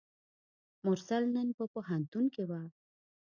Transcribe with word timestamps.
مرسل 0.85 1.23
نن 1.35 1.47
په 1.57 1.63
پوهنتون 1.73 2.25
کې 2.33 2.43
وه. 2.49 2.61